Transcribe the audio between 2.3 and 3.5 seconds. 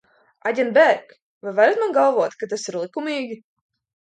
ka tas ir likumīgi?